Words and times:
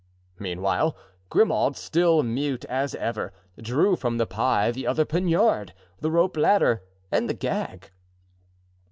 Meanwhile, 0.39 0.97
Grimaud, 1.29 1.77
still 1.77 2.23
mute 2.23 2.65
as 2.65 2.95
ever, 2.95 3.33
drew 3.61 3.95
from 3.95 4.17
the 4.17 4.25
pie 4.25 4.71
the 4.71 4.87
other 4.87 5.05
poniard, 5.05 5.75
the 5.99 6.09
rope 6.09 6.35
ladder 6.35 6.81
and 7.11 7.29
the 7.29 7.35
gag. 7.35 7.91